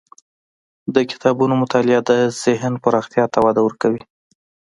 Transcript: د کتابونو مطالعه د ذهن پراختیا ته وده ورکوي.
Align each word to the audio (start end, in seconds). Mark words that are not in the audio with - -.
د 0.95 0.97
کتابونو 1.11 1.53
مطالعه 1.63 2.01
د 2.09 2.11
ذهن 2.43 2.73
پراختیا 2.83 3.25
ته 3.33 3.39
وده 3.45 3.61
ورکوي. 3.63 4.01